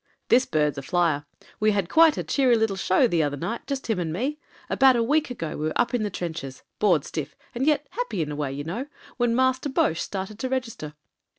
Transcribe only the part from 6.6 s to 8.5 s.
bored stiff, and yet happy in a